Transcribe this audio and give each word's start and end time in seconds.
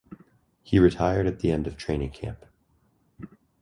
He 0.63 0.79
retired 0.79 1.27
at 1.27 1.41
the 1.41 1.51
end 1.51 1.67
of 1.67 1.77
training 1.77 2.09
camp. 2.09 2.47